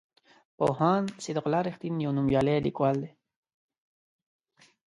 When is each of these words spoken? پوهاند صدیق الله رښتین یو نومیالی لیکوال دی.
پوهاند 0.57 1.07
صدیق 1.23 1.43
الله 1.47 1.61
رښتین 1.69 1.95
یو 2.05 2.11
نومیالی 2.17 2.63
لیکوال 2.65 2.95
دی. 3.03 3.11